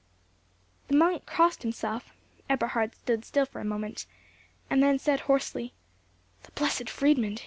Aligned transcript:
The 0.87 0.95
monk 0.95 1.27
crossed 1.27 1.61
himself. 1.61 2.11
Eberhard 2.49 2.95
stood 2.95 3.23
still 3.23 3.45
for 3.45 3.61
a 3.61 3.63
moment, 3.63 4.07
and 4.67 4.81
then 4.81 4.97
said, 4.97 5.19
hoarsely,—"The 5.19 6.51
Blessed 6.53 6.89
Friedmund! 6.89 7.39